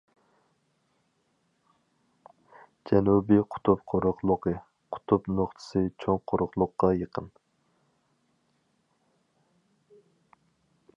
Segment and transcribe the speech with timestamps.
[2.91, 4.55] جەنۇبىي قۇتۇپ قۇرۇقلۇقى:
[4.97, 7.31] قۇتۇپ نۇقتىسى چوڭ قۇرۇقلۇققا يېقىن.